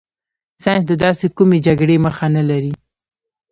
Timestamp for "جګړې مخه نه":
1.67-2.43